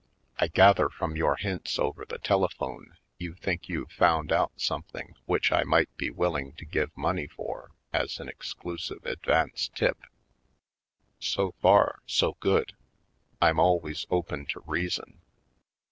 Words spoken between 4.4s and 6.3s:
something vv^hich I might be